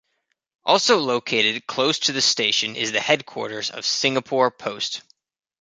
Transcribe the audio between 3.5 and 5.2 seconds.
of Singapore Post.